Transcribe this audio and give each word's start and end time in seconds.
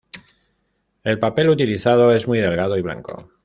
El 1.03 1.19
papel 1.19 1.51
utilizado 1.51 2.11
es 2.11 2.27
muy 2.27 2.39
delgado 2.39 2.75
y 2.75 2.81
blanco. 2.81 3.29